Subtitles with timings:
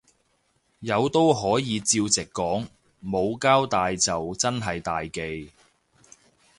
[0.79, 2.65] 有都可以照直講，
[3.05, 5.51] 冇交帶就真係大忌